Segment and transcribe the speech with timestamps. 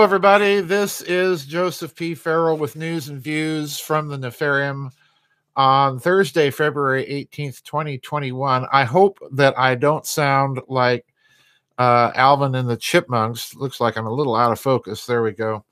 [0.00, 0.62] Hello, everybody.
[0.62, 2.14] This is Joseph P.
[2.14, 4.92] Farrell with news and views from the Nefarium
[5.56, 8.66] on Thursday, February 18th, 2021.
[8.72, 11.04] I hope that I don't sound like
[11.76, 13.54] uh, Alvin and the Chipmunks.
[13.54, 15.04] Looks like I'm a little out of focus.
[15.04, 15.66] There we go.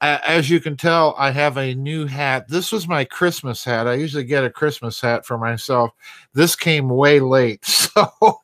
[0.00, 2.48] As you can tell, I have a new hat.
[2.48, 3.86] This was my Christmas hat.
[3.86, 5.90] I usually get a Christmas hat for myself.
[6.32, 7.62] This came way late.
[7.90, 8.40] So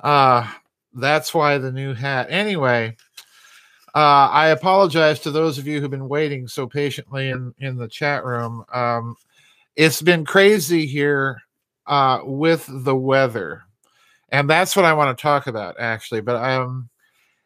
[0.00, 0.50] uh,
[0.94, 2.26] that's why the new hat.
[2.28, 2.96] Anyway,
[3.94, 7.88] uh, I apologize to those of you who've been waiting so patiently in, in the
[7.88, 8.64] chat room.
[8.72, 9.16] Um,
[9.76, 11.40] it's been crazy here
[11.86, 13.62] uh, with the weather,
[14.30, 16.22] and that's what I want to talk about actually.
[16.22, 16.88] But um,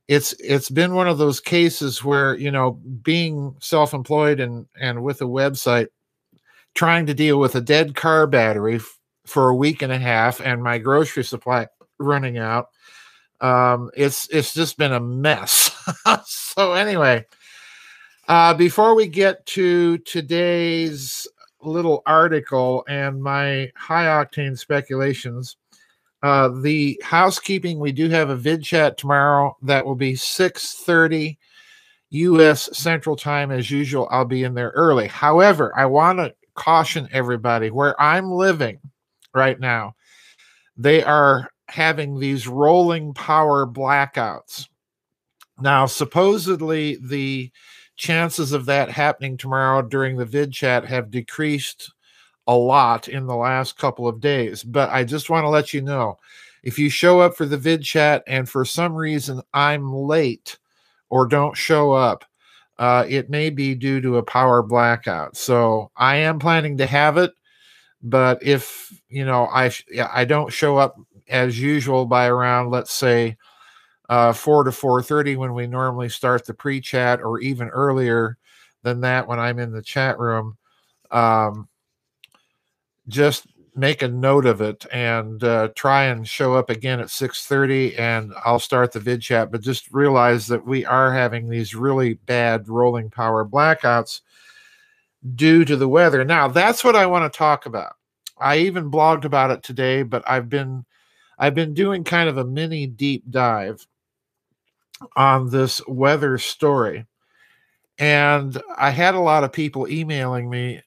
[0.08, 2.72] it's it's been one of those cases where you know
[3.02, 5.88] being self-employed and and with a website,
[6.74, 10.40] trying to deal with a dead car battery f- for a week and a half,
[10.40, 11.66] and my grocery supply
[11.98, 12.68] running out
[13.40, 15.70] um, it's it's just been a mess.
[16.24, 17.24] so anyway,
[18.28, 21.26] uh, before we get to today's
[21.62, 25.56] little article and my high octane speculations,
[26.22, 31.38] uh, the housekeeping we do have a vid chat tomorrow that will be six thirty
[32.10, 32.68] U.S.
[32.76, 34.08] Central Time as usual.
[34.10, 35.08] I'll be in there early.
[35.08, 38.78] However, I want to caution everybody where I'm living
[39.34, 39.94] right now.
[40.76, 44.68] They are having these rolling power blackouts.
[45.60, 47.50] Now, supposedly, the
[47.96, 51.92] chances of that happening tomorrow during the vid chat have decreased
[52.46, 54.62] a lot in the last couple of days.
[54.62, 56.18] But I just want to let you know
[56.62, 60.58] if you show up for the vid chat and for some reason I'm late
[61.08, 62.24] or don't show up,
[62.78, 65.36] uh, it may be due to a power blackout.
[65.36, 67.32] So I am planning to have it,
[68.02, 69.70] but if you know I
[70.12, 70.96] I don't show up
[71.28, 73.36] as usual by around let's say
[74.08, 78.36] uh, 4 to 4.30 when we normally start the pre-chat or even earlier
[78.82, 80.56] than that when i'm in the chat room.
[81.10, 81.68] Um,
[83.08, 87.98] just make a note of it and uh, try and show up again at 6.30
[87.98, 92.14] and i'll start the vid chat but just realize that we are having these really
[92.14, 94.22] bad rolling power blackouts
[95.34, 96.24] due to the weather.
[96.24, 97.96] Now that's what i want to talk about.
[98.38, 100.84] I even blogged about it today but i've been
[101.38, 103.86] I've been doing kind of a mini deep dive
[105.16, 107.06] on this weather story.
[107.98, 110.82] And I had a lot of people emailing me,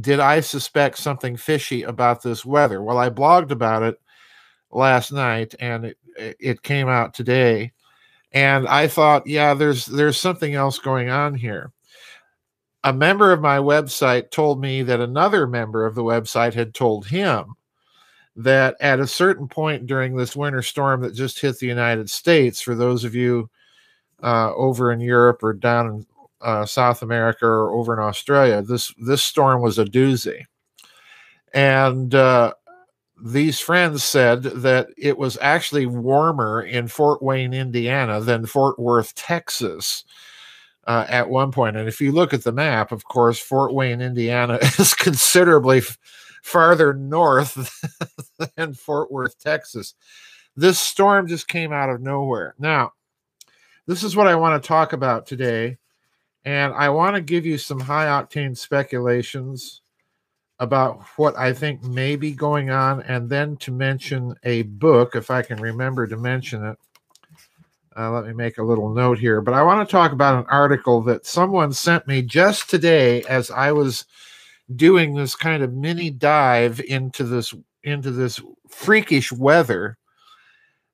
[0.00, 2.82] did I suspect something fishy about this weather?
[2.82, 4.00] Well, I blogged about it
[4.70, 7.72] last night and it, it came out today.
[8.32, 11.72] And I thought, yeah, there's there's something else going on here.
[12.82, 17.06] A member of my website told me that another member of the website had told
[17.06, 17.54] him
[18.36, 22.60] that at a certain point during this winter storm that just hit the United States,
[22.60, 23.48] for those of you
[24.22, 26.06] uh, over in Europe or down in
[26.40, 30.44] uh, South America or over in Australia, this this storm was a doozy,
[31.52, 32.52] and uh,
[33.22, 39.14] these friends said that it was actually warmer in Fort Wayne, Indiana, than Fort Worth,
[39.14, 40.04] Texas.
[40.86, 44.02] Uh, at one point, and if you look at the map, of course, Fort Wayne,
[44.02, 45.80] Indiana is considerably
[46.44, 47.82] farther north
[48.56, 49.94] than Fort Worth, Texas.
[50.54, 52.54] This storm just came out of nowhere.
[52.58, 52.92] Now,
[53.86, 55.78] this is what I want to talk about today.
[56.44, 59.80] And I want to give you some high octane speculations
[60.58, 65.30] about what I think may be going on, and then to mention a book, if
[65.30, 66.78] I can remember to mention it.
[67.96, 69.40] Uh, let me make a little note here.
[69.40, 73.50] But I want to talk about an article that someone sent me just today as
[73.50, 74.04] I was
[74.74, 79.98] doing this kind of mini dive into this into this freakish weather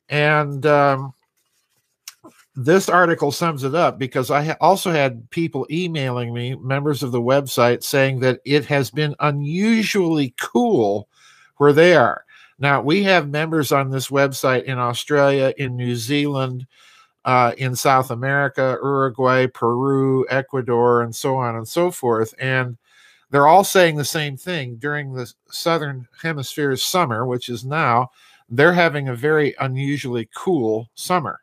[0.08, 1.14] and um,
[2.56, 7.20] this article sums it up because I also had people emailing me, members of the
[7.20, 11.08] website, saying that it has been unusually cool
[11.58, 12.24] where they are.
[12.58, 16.66] Now, we have members on this website in Australia, in New Zealand,
[17.24, 22.34] uh, in South America, Uruguay, Peru, Ecuador, and so on and so forth.
[22.38, 22.76] And
[23.30, 28.10] they're all saying the same thing during the southern hemisphere's summer, which is now,
[28.48, 31.40] they're having a very unusually cool summer.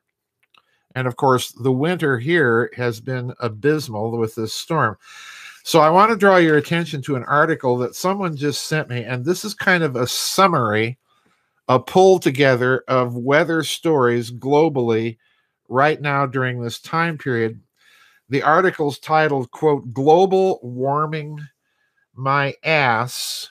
[0.95, 4.97] And of course, the winter here has been abysmal with this storm.
[5.63, 9.03] So I want to draw your attention to an article that someone just sent me,
[9.03, 10.97] and this is kind of a summary,
[11.67, 15.17] a pull together of weather stories globally
[15.69, 17.61] right now during this time period.
[18.29, 21.39] The article's titled, quote, Global Warming
[22.17, 23.49] my ass.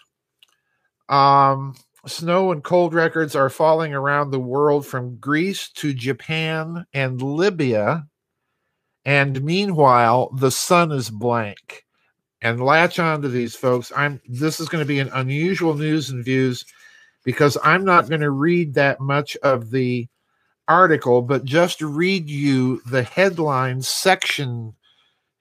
[1.08, 1.74] Um,
[2.06, 8.06] snow and cold records are falling around the world from Greece to Japan and Libya.
[9.04, 11.84] And meanwhile, the sun is blank.
[12.42, 13.90] And latch on to these folks.
[13.96, 16.64] I'm this is going to be an unusual news and views
[17.24, 20.06] because I'm not going to read that much of the
[20.68, 24.74] article, but just read you the headlines section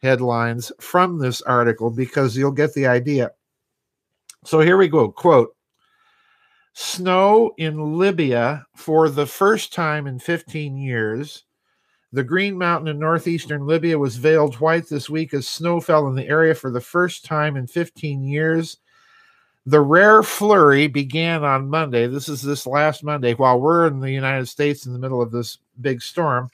[0.05, 3.31] headlines from this article because you'll get the idea.
[4.45, 5.11] So here we go.
[5.11, 5.55] Quote
[6.73, 11.43] Snow in Libya for the first time in 15 years.
[12.11, 16.15] The Green Mountain in northeastern Libya was veiled white this week as snow fell in
[16.15, 18.77] the area for the first time in 15 years.
[19.65, 22.07] The rare flurry began on Monday.
[22.07, 25.31] This is this last Monday, while we're in the United States in the middle of
[25.31, 26.51] this big storm,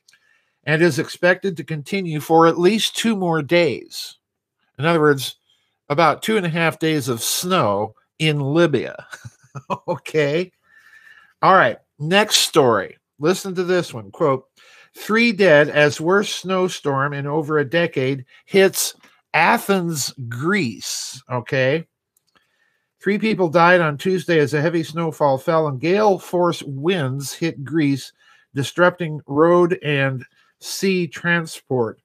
[0.66, 4.18] and is expected to continue for at least two more days.
[4.78, 5.38] In other words,
[5.90, 9.06] about two and a half days of snow in Libya.
[9.88, 10.52] okay.
[11.42, 11.78] All right.
[12.00, 12.98] Next story.
[13.20, 14.12] Listen to this one.
[14.12, 14.46] Quote
[14.96, 18.96] Three dead as worst snowstorm in over a decade hits
[19.34, 21.22] Athens, Greece.
[21.32, 21.86] Okay.
[23.02, 27.64] Three people died on Tuesday as a heavy snowfall fell and gale force winds hit
[27.64, 28.12] Greece,
[28.54, 30.26] disrupting road and
[30.62, 32.00] sea transport.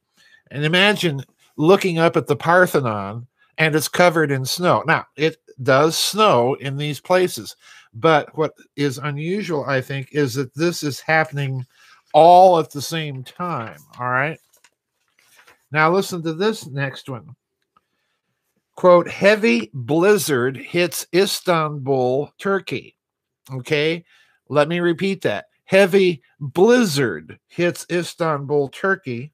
[0.51, 1.25] And imagine
[1.57, 3.27] looking up at the Parthenon
[3.59, 4.83] and it's covered in snow.
[4.87, 7.57] Now, it does snow in these places,
[7.95, 11.65] but what is unusual, I think, is that this is happening
[12.13, 13.79] all at the same time.
[13.99, 14.39] All right.
[15.73, 17.35] Now, listen to this next one
[18.77, 22.95] quote, heavy blizzard hits Istanbul, Turkey.
[23.51, 24.05] Okay,
[24.49, 25.47] let me repeat that.
[25.67, 29.33] Heavy blizzard hits Istanbul, Turkey.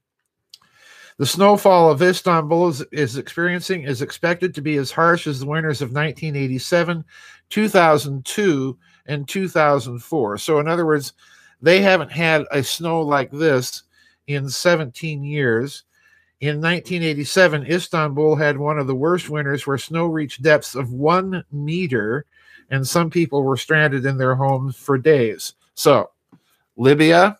[1.17, 5.45] The snowfall of Istanbul is, is, experiencing is expected to be as harsh as the
[5.45, 7.05] winters of 1987,
[7.49, 10.37] 2002, and 2004.
[10.39, 11.13] So, in other words,
[11.61, 13.83] they haven't had a snow like this
[14.25, 15.83] in 17 years.
[16.41, 21.43] In 1987, Istanbul had one of the worst winters where snow reached depths of one
[21.51, 22.25] meter,
[22.71, 25.53] and some people were stranded in their homes for days.
[25.75, 26.09] So,
[26.75, 27.37] Libya,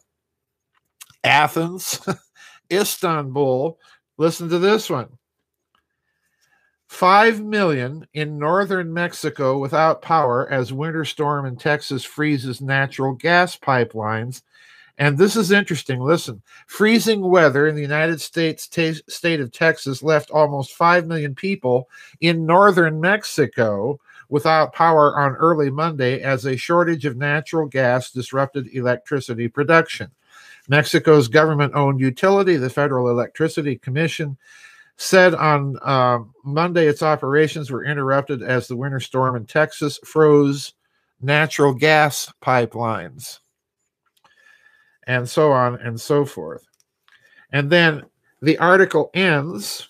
[1.23, 1.99] Athens,
[2.71, 3.77] Istanbul,
[4.17, 5.17] listen to this one.
[6.87, 13.57] 5 million in northern Mexico without power as winter storm in Texas freezes natural gas
[13.57, 14.43] pipelines.
[14.99, 16.01] And this is interesting.
[16.01, 21.33] Listen, freezing weather in the United States t- state of Texas left almost 5 million
[21.33, 21.89] people
[22.21, 28.67] in northern Mexico without power on early Monday as a shortage of natural gas disrupted
[28.73, 30.11] electricity production.
[30.69, 34.37] Mexico's government owned utility, the Federal Electricity Commission,
[34.95, 40.73] said on uh, Monday its operations were interrupted as the winter storm in Texas froze
[41.21, 43.39] natural gas pipelines
[45.07, 46.65] and so on and so forth.
[47.51, 48.03] And then
[48.41, 49.89] the article ends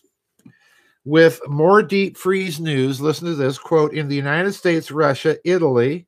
[1.05, 3.01] with more deep freeze news.
[3.01, 6.07] Listen to this quote In the United States, Russia, Italy,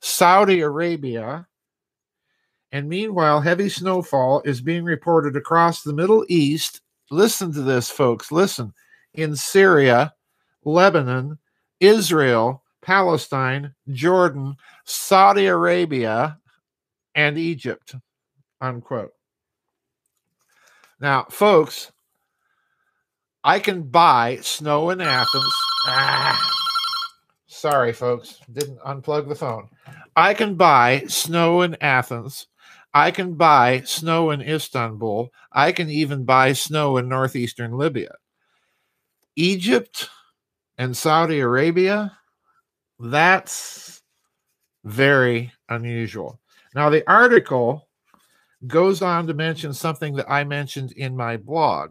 [0.00, 1.46] Saudi Arabia,
[2.72, 6.80] and meanwhile, heavy snowfall is being reported across the Middle East.
[7.10, 8.32] Listen to this, folks.
[8.32, 8.72] Listen.
[9.14, 10.12] In Syria,
[10.64, 11.38] Lebanon,
[11.78, 16.36] Israel, Palestine, Jordan, Saudi Arabia,
[17.14, 17.94] and Egypt
[18.64, 19.12] unquote.
[21.00, 21.92] Now, folks,
[23.44, 25.54] I can buy snow in Athens.
[25.86, 26.50] Ah,
[27.46, 29.68] sorry, folks, didn't unplug the phone.
[30.16, 32.46] I can buy snow in Athens.
[32.94, 35.30] I can buy snow in Istanbul.
[35.52, 38.14] I can even buy snow in northeastern Libya.
[39.36, 40.08] Egypt
[40.78, 42.16] and Saudi Arabia,
[42.98, 44.00] that's
[44.84, 46.40] very unusual.
[46.74, 47.88] Now, the article
[48.66, 51.90] goes on to mention something that I mentioned in my blog,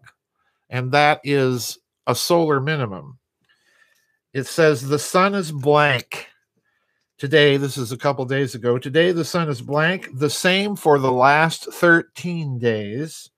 [0.73, 1.77] and that is
[2.07, 3.19] a solar minimum.
[4.33, 6.27] It says the sun is blank.
[7.19, 8.79] Today, this is a couple days ago.
[8.79, 13.29] Today, the sun is blank, the same for the last 13 days.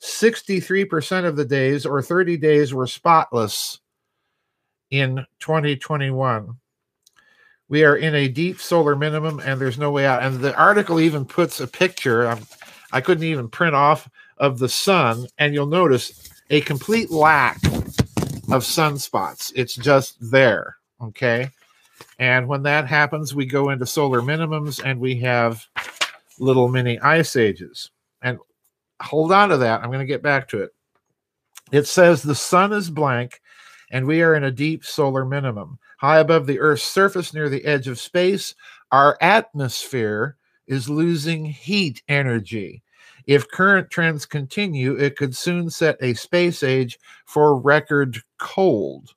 [0.00, 3.80] 63% of the days, or 30 days, were spotless
[4.90, 6.56] in 2021
[7.70, 11.00] we are in a deep solar minimum and there's no way out and the article
[11.00, 12.40] even puts a picture I'm,
[12.92, 14.10] I couldn't even print off
[14.40, 17.62] of the sun, and you'll notice a complete lack
[18.50, 19.52] of sunspots.
[19.54, 20.76] It's just there.
[21.00, 21.50] Okay.
[22.18, 25.64] And when that happens, we go into solar minimums and we have
[26.38, 27.90] little mini ice ages.
[28.22, 28.38] And
[29.00, 29.80] hold on to that.
[29.80, 30.70] I'm going to get back to it.
[31.70, 33.40] It says the sun is blank
[33.90, 35.78] and we are in a deep solar minimum.
[35.98, 38.54] High above the Earth's surface near the edge of space,
[38.90, 42.82] our atmosphere is losing heat energy.
[43.26, 49.14] If current trends continue, it could soon set a space age for record cold.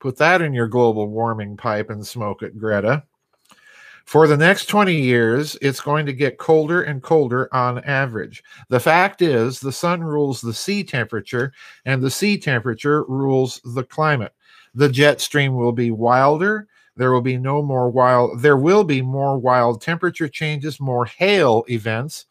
[0.00, 3.04] Put that in your global warming pipe and smoke it, Greta.
[4.04, 8.44] For the next 20 years, it's going to get colder and colder on average.
[8.68, 11.52] The fact is, the sun rules the sea temperature,
[11.86, 14.34] and the sea temperature rules the climate.
[14.74, 16.68] The jet stream will be wilder.
[16.96, 21.64] There will be no more wild, there will be more wild temperature changes, more hail
[21.68, 22.26] events,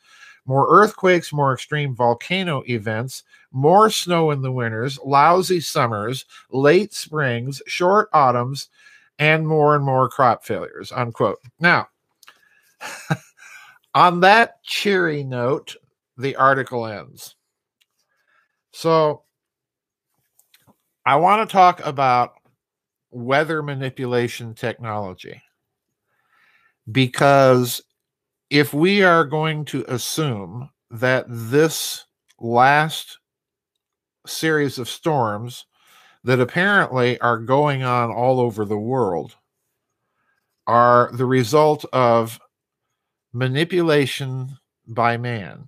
[0.45, 7.61] more earthquakes, more extreme volcano events, more snow in the winters, lousy summers, late springs,
[7.67, 8.69] short autumns,
[9.19, 10.91] and more and more crop failures.
[10.91, 11.39] Unquote.
[11.59, 11.87] Now,
[13.93, 15.75] on that cheery note,
[16.17, 17.35] the article ends.
[18.71, 19.23] So,
[21.05, 22.33] I want to talk about
[23.11, 25.41] weather manipulation technology
[26.91, 27.81] because
[28.53, 32.05] if we are going to assume that this
[32.39, 33.17] last
[34.27, 35.65] series of storms
[36.23, 39.35] that apparently are going on all over the world
[40.67, 42.39] are the result of
[43.33, 44.47] manipulation
[44.87, 45.67] by man,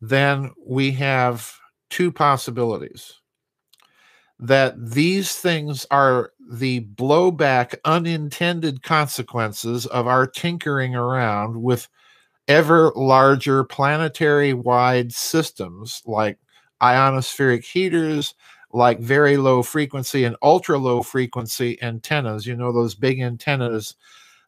[0.00, 1.52] then we have
[1.90, 3.14] two possibilities.
[4.38, 11.88] That these things are the blowback, unintended consequences of our tinkering around with
[12.48, 16.38] ever larger planetary wide systems like
[16.82, 18.34] ionospheric heaters,
[18.72, 22.46] like very low frequency and ultra low frequency antennas.
[22.46, 23.94] You know, those big antennas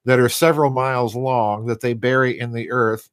[0.05, 3.11] that are several miles long that they bury in the earth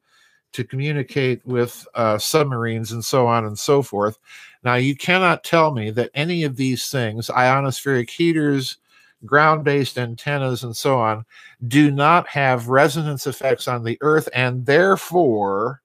[0.54, 4.18] to communicate with uh, submarines and so on and so forth.
[4.64, 8.78] Now, you cannot tell me that any of these things, ionospheric heaters,
[9.26, 11.26] ground based antennas, and so on,
[11.68, 15.82] do not have resonance effects on the earth and therefore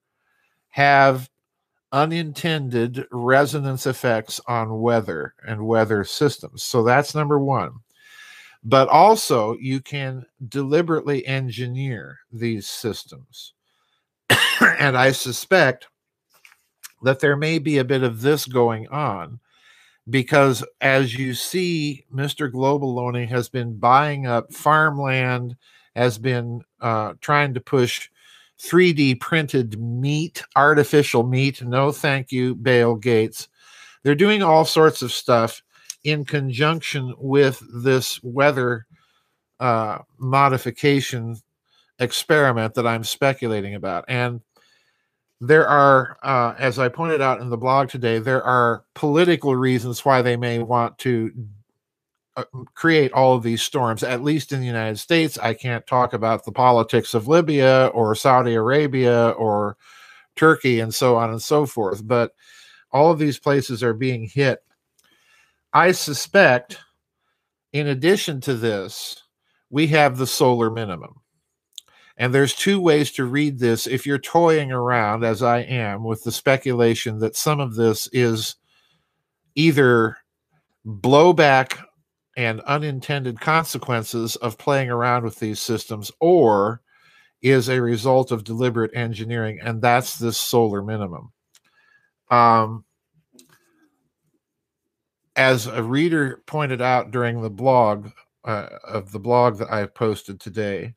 [0.71, 1.31] have
[1.93, 6.63] unintended resonance effects on weather and weather systems.
[6.63, 7.73] So that's number one.
[8.65, 13.55] But also, you can deliberately engineer these systems.
[14.83, 15.87] And I suspect
[17.05, 19.39] that there may be a bit of this going on
[20.11, 22.51] because as you see, Mr.
[22.51, 25.55] Globaloney has been buying up farmland,
[25.95, 28.11] has been uh, trying to push
[28.59, 31.63] 3D printed meat, artificial meat.
[31.63, 33.47] No, thank you, Bill Gates.
[34.03, 35.63] They're doing all sorts of stuff
[36.03, 38.87] in conjunction with this weather
[39.61, 41.37] uh, modification
[42.01, 44.07] experiment that I'm speculating about.
[44.09, 44.41] And
[45.45, 50.05] there are, uh, as I pointed out in the blog today, there are political reasons
[50.05, 51.33] why they may want to
[52.37, 52.45] uh,
[52.75, 55.39] create all of these storms, at least in the United States.
[55.39, 59.77] I can't talk about the politics of Libya or Saudi Arabia or
[60.37, 62.37] Turkey and so on and so forth, but
[62.93, 64.61] all of these places are being hit.
[65.73, 66.79] I suspect,
[67.73, 69.25] in addition to this,
[69.71, 71.22] we have the solar minimum.
[72.17, 73.87] And there's two ways to read this.
[73.87, 78.57] If you're toying around, as I am, with the speculation that some of this is
[79.55, 80.19] either
[80.87, 81.79] blowback
[82.37, 86.81] and unintended consequences of playing around with these systems or
[87.43, 91.33] is a result of deliberate engineering and that's this solar minimum.
[92.31, 92.85] Um,
[95.37, 98.09] as a reader pointed out during the blog
[98.45, 100.95] uh, of the blog that i posted today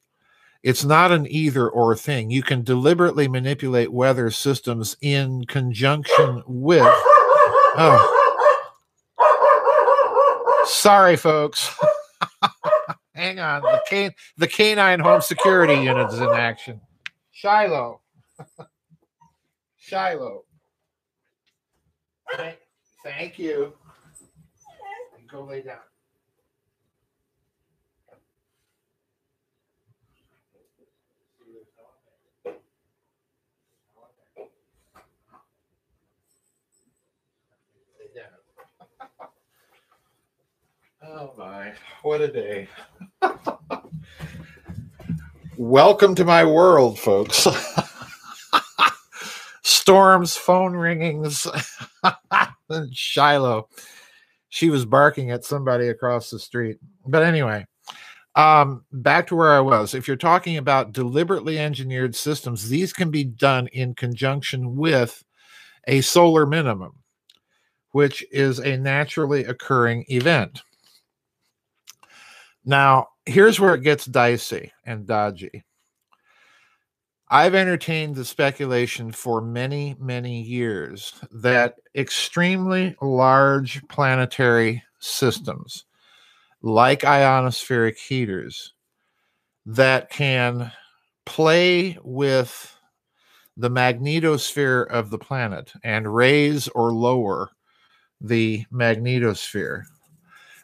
[0.66, 6.84] it's not an either or thing you can deliberately manipulate weather systems in conjunction with
[7.78, 8.12] oh
[10.66, 11.76] Sorry, folks.
[13.16, 13.62] Hang on.
[13.62, 16.82] The can the canine home security unit is in action.
[17.32, 18.02] Shiloh.
[19.78, 20.44] Shiloh.
[22.36, 22.58] Thank,
[23.04, 23.74] thank you.
[25.28, 25.78] Go lay down.
[41.08, 41.72] Oh my,
[42.02, 42.68] what a day.
[45.58, 47.48] Welcome to my world, folks.
[49.64, 51.48] Storms, phone ringings,
[52.70, 53.70] and Shiloh.
[54.50, 56.78] She was barking at somebody across the street.
[57.06, 57.68] But anyway,
[58.36, 59.94] um, back to where I was.
[59.94, 65.24] If you're talking about deliberately engineered systems, these can be done in conjunction with
[65.88, 66.94] a solar minimum,
[67.92, 70.64] which is a naturally occurring event.
[72.66, 75.64] Now, here's where it gets dicey and dodgy.
[77.30, 85.86] I've entertained the speculation for many, many years that extremely large planetary systems,
[86.62, 88.74] like ionospheric heaters,
[89.66, 90.72] that can
[91.26, 92.76] play with
[93.58, 97.50] the magnetosphere of the planet and raise or lower
[98.22, 99.84] the magnetosphere,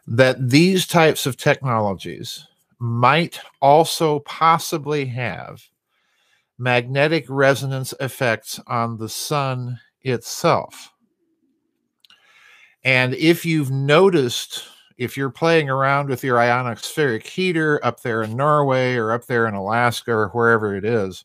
[0.08, 2.48] that these types of technologies
[2.80, 5.62] might also possibly have
[6.58, 10.92] magnetic resonance effects on the sun itself.
[12.84, 14.64] And if you've noticed,
[14.98, 19.48] if you're playing around with your ionospheric heater up there in Norway or up there
[19.48, 21.24] in Alaska or wherever it is,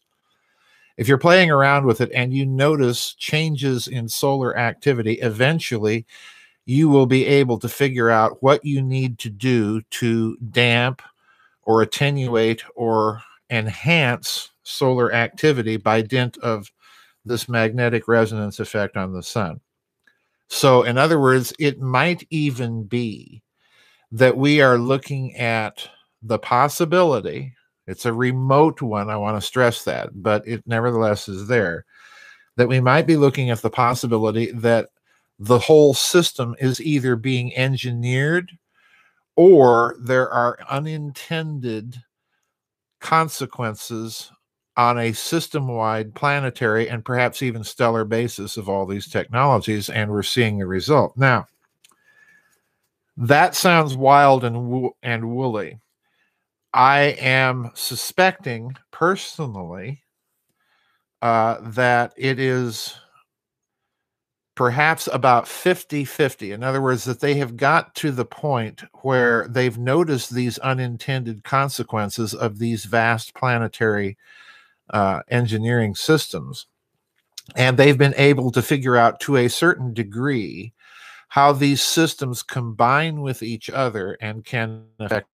[0.97, 6.07] if you're playing around with it and you notice changes in solar activity, eventually
[6.67, 11.01] you will be able to figure out what you need to do to damp
[11.63, 16.71] or attenuate or enhance solar activity by dint of
[17.25, 19.61] this magnetic resonance effect on the sun.
[20.49, 23.43] So, in other words, it might even be
[24.13, 25.89] that we are looking at
[26.23, 27.55] the possibility,
[27.87, 31.85] it's a remote one, I want to stress that, but it nevertheless is there,
[32.57, 34.89] that we might be looking at the possibility that
[35.39, 38.53] the whole system is either being engineered
[39.37, 42.03] or there are unintended
[43.01, 44.33] consequences
[44.77, 50.11] on a system wide planetary and perhaps even stellar basis of all these technologies, and
[50.11, 51.17] we're seeing the result.
[51.17, 51.47] Now,
[53.17, 55.81] that sounds wild and, wo- and woolly.
[56.75, 60.03] I am suspecting personally
[61.23, 62.95] uh, that it is
[64.57, 66.51] perhaps about 50 50.
[66.51, 71.45] In other words, that they have got to the point where they've noticed these unintended
[71.45, 74.17] consequences of these vast planetary
[74.91, 76.67] uh, engineering systems.
[77.55, 80.73] And they've been able to figure out to a certain degree
[81.29, 85.29] how these systems combine with each other and can affect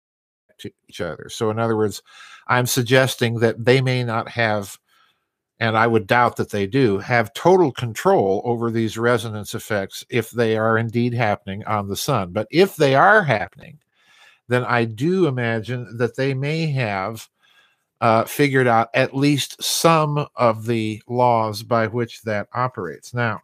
[0.88, 1.28] each other.
[1.28, 2.02] So, in other words,
[2.46, 4.78] I'm suggesting that they may not have,
[5.60, 10.30] and I would doubt that they do, have total control over these resonance effects if
[10.30, 12.30] they are indeed happening on the sun.
[12.32, 13.78] But if they are happening,
[14.46, 17.28] then I do imagine that they may have
[18.00, 23.12] uh, figured out at least some of the laws by which that operates.
[23.12, 23.42] Now,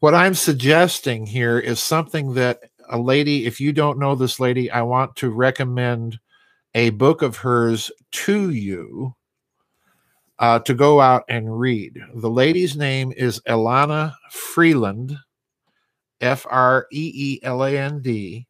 [0.00, 4.70] what I'm suggesting here is something that a lady, if you don't know this lady,
[4.70, 6.18] I want to recommend
[6.74, 9.14] a book of hers to you
[10.38, 11.98] uh, to go out and read.
[12.14, 15.18] The lady's name is Elana Freeland,
[16.20, 18.46] F R E E L A N D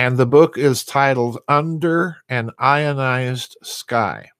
[0.00, 4.30] and the book is titled Under an Ionized Sky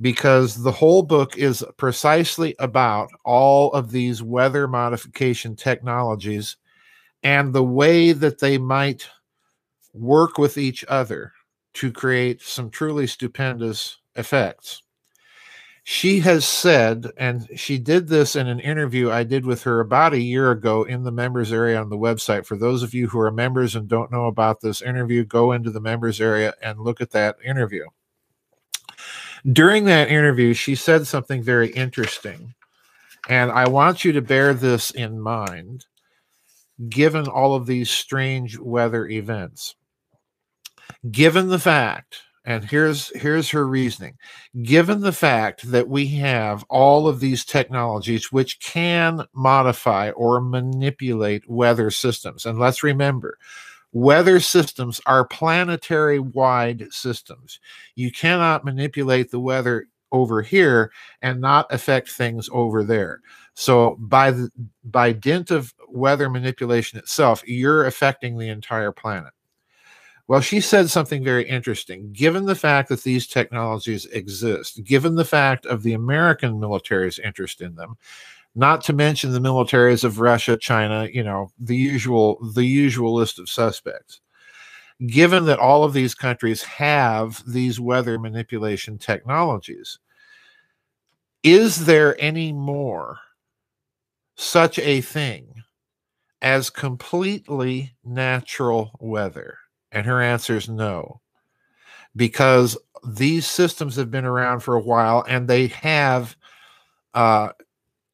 [0.00, 6.56] because the whole book is precisely about all of these weather modification technologies
[7.22, 9.08] and the way that they might
[9.92, 11.34] work with each other
[11.74, 14.82] to create some truly stupendous effects
[15.90, 20.12] she has said, and she did this in an interview I did with her about
[20.12, 22.44] a year ago in the members area on the website.
[22.44, 25.70] For those of you who are members and don't know about this interview, go into
[25.70, 27.86] the members area and look at that interview.
[29.50, 32.54] During that interview, she said something very interesting,
[33.26, 35.86] and I want you to bear this in mind
[36.90, 39.74] given all of these strange weather events.
[41.10, 44.16] Given the fact and here's here's her reasoning.
[44.62, 51.48] Given the fact that we have all of these technologies which can modify or manipulate
[51.48, 53.36] weather systems and let's remember
[53.92, 57.60] weather systems are planetary wide systems.
[57.96, 63.20] You cannot manipulate the weather over here and not affect things over there.
[63.52, 64.50] So by the
[64.84, 69.34] by dint of weather manipulation itself you're affecting the entire planet
[70.28, 72.12] well, she said something very interesting.
[72.12, 77.62] Given the fact that these technologies exist, given the fact of the American military's interest
[77.62, 77.96] in them,
[78.54, 83.38] not to mention the militaries of Russia, China, you know, the usual the usual list
[83.38, 84.20] of suspects.
[85.06, 89.98] Given that all of these countries have these weather manipulation technologies,
[91.42, 93.18] is there any more
[94.36, 95.62] such a thing
[96.42, 99.58] as completely natural weather?
[99.92, 101.20] And her answer is no,
[102.16, 106.36] because these systems have been around for a while and they have
[107.14, 107.50] uh,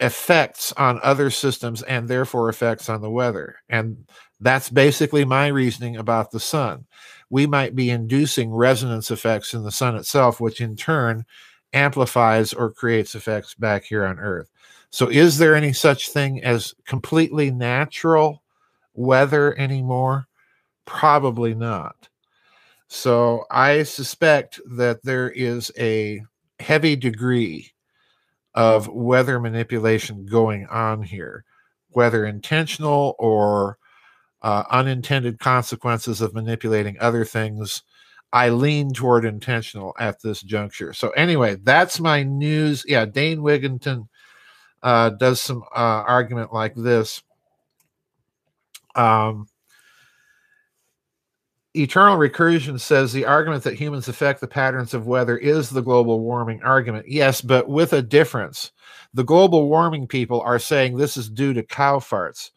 [0.01, 3.57] effects on other systems and therefore effects on the weather.
[3.69, 4.07] And
[4.41, 6.87] that's basically my reasoning about the sun.
[7.31, 11.25] We might be inducing resonance effects in the sun itself, which in turn
[11.73, 14.51] amplifies or creates effects back here on Earth.
[14.91, 18.43] So, is there any such thing as completely natural
[18.95, 20.27] weather anymore?
[20.87, 22.09] Probably not.
[22.89, 26.23] So, I suspect that there is a
[26.61, 27.73] heavy degree
[28.55, 31.45] of weather manipulation going on here,
[31.91, 33.79] whether intentional or
[34.43, 37.83] uh, unintended consequences of manipulating other things.
[38.33, 40.93] I lean toward intentional at this juncture.
[40.93, 42.85] So, anyway, that's my news.
[42.87, 44.09] Yeah, Dane Wigington
[44.83, 47.23] uh, does some uh, argument like this.
[48.95, 49.49] Um,
[51.77, 56.21] Eternal Recursion says the argument that humans affect the patterns of weather is the global
[56.21, 57.07] warming argument.
[57.09, 58.71] Yes, but with a difference.
[59.13, 62.51] The global warming people are saying this is due to cow farts.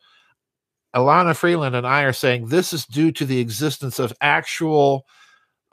[0.96, 5.06] Elana Freeland and I are saying this is due to the existence of actual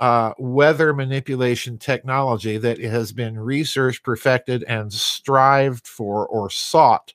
[0.01, 7.13] uh, weather manipulation technology that has been researched, perfected, and strived for or sought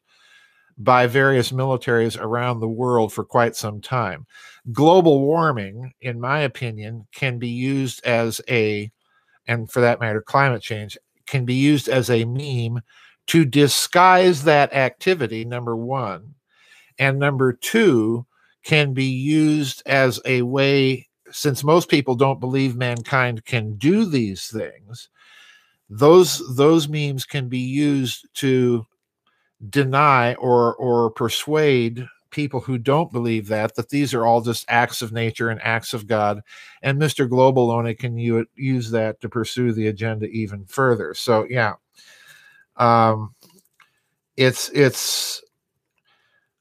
[0.77, 4.25] by various militaries around the world for quite some time.
[4.71, 8.91] Global warming, in my opinion, can be used as a,
[9.47, 12.81] and for that matter, climate change can be used as a meme
[13.27, 16.33] to disguise that activity, number one.
[16.97, 18.25] And number two,
[18.63, 24.47] can be used as a way, since most people don't believe mankind can do these
[24.47, 25.09] things,
[25.89, 28.85] those those memes can be used to
[29.69, 35.01] deny or or persuade people who don't believe that that these are all just acts
[35.01, 36.41] of nature and acts of God,
[36.81, 37.27] and Mr.
[37.27, 41.13] Globaloney can u- use that to pursue the agenda even further.
[41.13, 41.73] So yeah,
[42.77, 43.33] um,
[44.37, 45.41] it's it's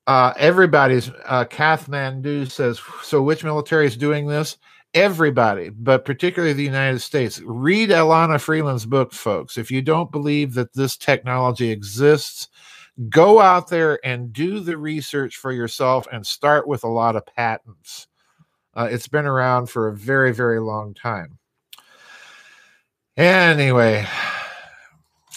[0.07, 1.11] uh, everybody's.
[1.26, 3.22] Uh, Kath Mandu says so.
[3.22, 4.57] Which military is doing this?
[4.94, 7.42] Everybody, but particularly the United States.
[7.44, 9.59] Read Elana Freeland's book, folks.
[9.59, 12.48] If you don't believe that this technology exists
[13.08, 17.26] go out there and do the research for yourself and start with a lot of
[17.26, 18.08] patents.
[18.74, 21.38] Uh, it's been around for a very, very long time.
[23.16, 24.06] Anyway,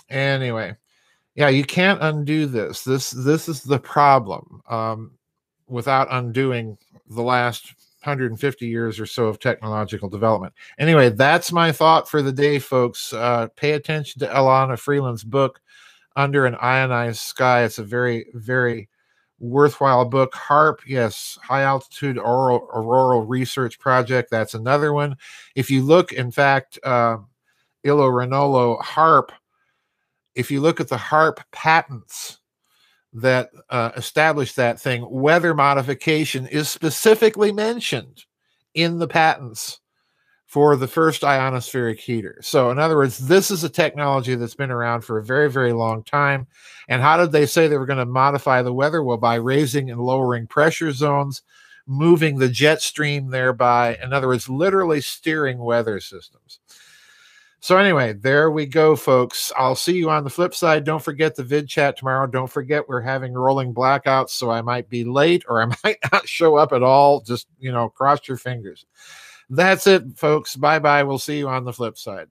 [0.10, 0.76] anyway,
[1.36, 2.84] yeah, you can't undo this.
[2.84, 4.62] This this is the problem.
[4.70, 5.12] Um,
[5.72, 10.54] without undoing the last 150 years or so of technological development.
[10.78, 13.14] Anyway, that's my thought for the day, folks.
[13.14, 15.62] Uh, pay attention to Elana Freeland's book,
[16.16, 17.64] under an ionized sky.
[17.64, 18.90] It's a very, very
[19.40, 20.34] worthwhile book.
[20.34, 24.30] HAARP, yes, High Altitude Auroral, Auroral Research Project.
[24.30, 25.18] That's another one.
[25.56, 27.18] If you look, in fact, uh,
[27.84, 29.30] Illo Ranolo HAARP,
[30.36, 32.40] if you look at the HAARP patents
[33.14, 38.24] that uh, establish that thing, weather modification is specifically mentioned
[38.74, 39.81] in the patents
[40.52, 42.38] for the first ionospheric heater.
[42.42, 45.72] So, in other words, this is a technology that's been around for a very, very
[45.72, 46.46] long time.
[46.90, 49.02] And how did they say they were going to modify the weather?
[49.02, 51.42] Well, by raising and lowering pressure zones,
[51.88, 53.98] moving the jet stream thereby.
[54.04, 56.60] In other words, literally steering weather systems.
[57.62, 59.54] So, anyway, there we go, folks.
[59.58, 60.84] I'll see you on the flip side.
[60.84, 62.28] Don't forget the vid chat tomorrow.
[62.28, 66.28] Don't forget we're having rolling blackouts, so I might be late or I might not
[66.28, 67.22] show up at all.
[67.22, 68.86] Just, you know, cross your fingers.
[69.52, 70.56] That's it, folks.
[70.56, 71.04] Bye bye.
[71.04, 72.30] We'll see you on the flip side.